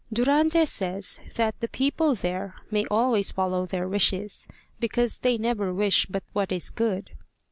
[0.11, 4.47] Durante says that the people there may always follow their wishes,
[4.79, 7.11] because they never wish but what is good.